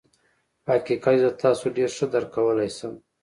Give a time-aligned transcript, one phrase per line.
[0.63, 2.93] په حقيقت کې زه تاسو ډېر ښه درک کولای شم.